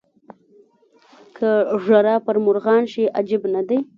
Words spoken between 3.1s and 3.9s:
عجب نه دی.